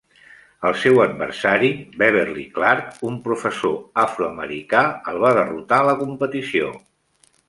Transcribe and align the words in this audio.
El 0.67 0.75
seu 0.83 0.95
adversari, 1.01 1.67
Beverly 2.01 2.45
Clark, 2.55 2.87
un 3.09 3.19
professor 3.27 3.75
afroamericà, 4.05 4.81
el 5.13 5.21
va 5.25 5.35
derrotar 5.41 5.79
a 5.83 5.87
la 5.91 5.95
competició. 6.01 6.73